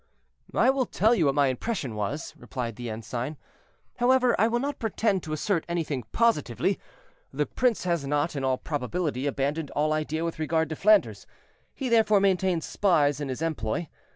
[0.55, 3.37] "I will tell you what my impression was," replied the ensign;
[3.97, 6.79] "however, I will not pretend to assert anything positively;
[7.31, 11.27] the prince has not, in all probability, abandoned all idea with regard to Flanders;
[11.75, 13.89] he therefore maintains spies in his employ.